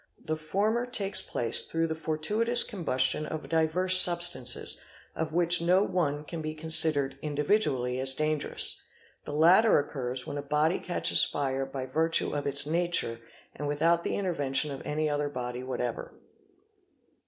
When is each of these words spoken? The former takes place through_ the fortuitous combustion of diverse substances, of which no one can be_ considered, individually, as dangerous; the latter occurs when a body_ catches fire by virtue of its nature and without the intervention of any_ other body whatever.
The 0.25 0.35
former 0.35 0.87
takes 0.87 1.21
place 1.21 1.61
through_ 1.61 1.85
the 1.87 1.93
fortuitous 1.93 2.63
combustion 2.63 3.27
of 3.27 3.47
diverse 3.47 4.01
substances, 4.01 4.79
of 5.15 5.31
which 5.31 5.61
no 5.61 5.83
one 5.83 6.23
can 6.25 6.41
be_ 6.41 6.55
considered, 6.57 7.19
individually, 7.21 7.99
as 7.99 8.15
dangerous; 8.15 8.81
the 9.25 9.31
latter 9.33 9.77
occurs 9.77 10.25
when 10.25 10.39
a 10.39 10.41
body_ 10.41 10.79
catches 10.83 11.23
fire 11.23 11.67
by 11.67 11.85
virtue 11.85 12.33
of 12.33 12.47
its 12.47 12.65
nature 12.65 13.19
and 13.55 13.67
without 13.67 14.03
the 14.03 14.15
intervention 14.15 14.71
of 14.71 14.81
any_ 14.85 15.05
other 15.13 15.29
body 15.29 15.61
whatever. 15.61 16.11